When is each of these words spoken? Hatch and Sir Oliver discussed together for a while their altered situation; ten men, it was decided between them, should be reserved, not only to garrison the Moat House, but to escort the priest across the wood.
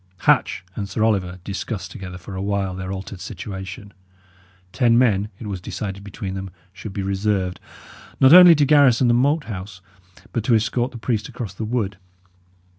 Hatch 0.25 0.65
and 0.75 0.89
Sir 0.89 1.03
Oliver 1.03 1.37
discussed 1.43 1.91
together 1.91 2.17
for 2.17 2.35
a 2.35 2.41
while 2.41 2.73
their 2.73 2.91
altered 2.91 3.21
situation; 3.21 3.93
ten 4.71 4.97
men, 4.97 5.29
it 5.37 5.45
was 5.45 5.61
decided 5.61 6.03
between 6.03 6.33
them, 6.33 6.49
should 6.73 6.91
be 6.91 7.03
reserved, 7.03 7.59
not 8.19 8.33
only 8.33 8.55
to 8.55 8.65
garrison 8.65 9.07
the 9.07 9.13
Moat 9.13 9.43
House, 9.43 9.79
but 10.33 10.43
to 10.45 10.55
escort 10.55 10.91
the 10.91 10.97
priest 10.97 11.29
across 11.29 11.53
the 11.53 11.65
wood. 11.65 11.97